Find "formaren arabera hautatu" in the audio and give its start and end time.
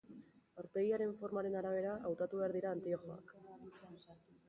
1.19-2.43